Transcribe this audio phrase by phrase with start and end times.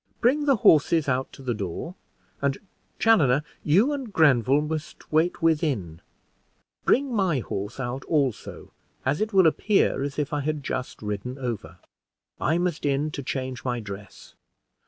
[0.19, 1.93] "Bring the horses out to the door;
[2.41, 2.57] and,
[2.97, 6.01] Chaloner, you and Grenville must wait within;
[6.85, 8.71] bring my horse out also,
[9.05, 11.77] as it will appear as if I had just ridden over.
[12.39, 14.33] I must in to change my dress.